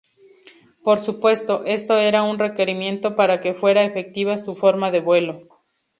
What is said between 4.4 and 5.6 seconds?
forma de "vuelo".